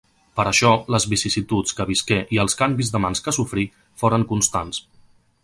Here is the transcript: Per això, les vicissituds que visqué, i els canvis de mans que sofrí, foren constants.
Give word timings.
Per 0.37 0.43
això, 0.51 0.69
les 0.95 1.03
vicissituds 1.11 1.75
que 1.79 1.87
visqué, 1.89 2.17
i 2.37 2.41
els 2.45 2.57
canvis 2.63 2.91
de 2.95 3.03
mans 3.05 3.23
que 3.27 3.35
sofrí, 3.39 3.67
foren 4.05 4.27
constants. 4.35 4.83